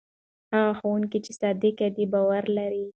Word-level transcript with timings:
هغه 0.53 0.71
ښوونکی 0.79 1.19
چې 1.25 1.31
صادق 1.39 1.75
دی 1.95 2.05
باور 2.13 2.43
لري. 2.57 2.85